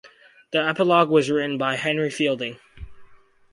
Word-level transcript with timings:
The 0.49 0.57
epilogue 0.57 1.09
was 1.11 1.29
written 1.29 1.59
by 1.59 1.75
Henry 1.75 2.09
Fielding. 2.09 2.57